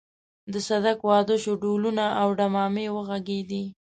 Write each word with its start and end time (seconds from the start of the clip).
د 0.53 0.55
صدک 0.67 0.99
واده 1.09 1.35
شو 1.43 1.51
ډهلونه 1.61 2.05
او 2.21 2.27
ډمامې 2.39 2.85
وغږېدې. 2.95 3.63